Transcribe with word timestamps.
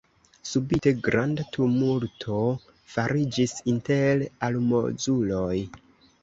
Subite 0.51 0.93
granda 1.07 1.43
tumulto 1.57 2.37
fariĝis 2.95 3.55
inter 3.75 4.25
almozuloj. 4.49 5.63